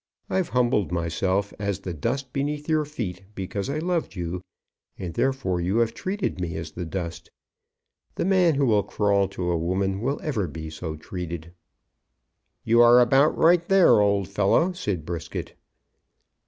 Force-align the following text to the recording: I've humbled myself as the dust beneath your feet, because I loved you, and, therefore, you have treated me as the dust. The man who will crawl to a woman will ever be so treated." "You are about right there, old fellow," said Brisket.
I've 0.31 0.49
humbled 0.49 0.91
myself 0.91 1.53
as 1.59 1.81
the 1.81 1.93
dust 1.93 2.33
beneath 2.33 2.67
your 2.67 2.85
feet, 2.85 3.21
because 3.35 3.69
I 3.69 3.77
loved 3.77 4.15
you, 4.15 4.41
and, 4.97 5.13
therefore, 5.13 5.61
you 5.61 5.77
have 5.77 5.93
treated 5.93 6.41
me 6.41 6.55
as 6.55 6.71
the 6.71 6.87
dust. 6.87 7.29
The 8.15 8.25
man 8.25 8.55
who 8.55 8.65
will 8.65 8.81
crawl 8.81 9.27
to 9.27 9.51
a 9.51 9.57
woman 9.59 10.01
will 10.01 10.19
ever 10.23 10.47
be 10.47 10.71
so 10.71 10.95
treated." 10.95 11.53
"You 12.63 12.81
are 12.81 12.99
about 12.99 13.37
right 13.37 13.69
there, 13.69 13.99
old 13.99 14.27
fellow," 14.27 14.73
said 14.73 15.05
Brisket. 15.05 15.53